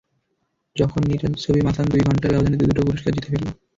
যখন 0.75 0.99
নিরাজের 1.03 1.41
ছবি 1.43 1.59
মাসান 1.61 1.85
দুই 1.91 2.01
ঘণ্টার 2.07 2.31
ব্যবধানে 2.33 2.59
দু-দুটো 2.59 2.81
পুরস্কার 2.87 3.11
জিতে 3.15 3.29
ফেলল। 3.31 3.47